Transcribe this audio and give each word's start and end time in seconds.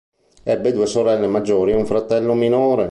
Ebbe 0.43 0.71
due 0.73 0.87
sorelle 0.87 1.27
maggiori 1.27 1.73
e 1.73 1.75
un 1.75 1.85
fratello 1.85 2.33
minore. 2.33 2.79